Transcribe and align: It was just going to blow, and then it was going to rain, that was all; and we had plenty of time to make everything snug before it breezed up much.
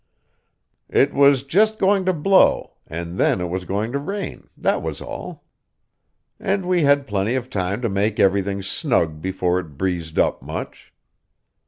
It 0.89 1.13
was 1.13 1.43
just 1.43 1.77
going 1.77 2.05
to 2.05 2.11
blow, 2.13 2.73
and 2.87 3.19
then 3.19 3.39
it 3.39 3.51
was 3.51 3.65
going 3.65 3.91
to 3.91 3.99
rain, 3.99 4.49
that 4.57 4.81
was 4.81 4.99
all; 4.99 5.43
and 6.39 6.65
we 6.67 6.81
had 6.81 7.05
plenty 7.05 7.35
of 7.35 7.51
time 7.51 7.83
to 7.83 7.87
make 7.89 8.19
everything 8.19 8.63
snug 8.63 9.21
before 9.21 9.59
it 9.59 9.77
breezed 9.77 10.17
up 10.17 10.41
much. 10.41 10.91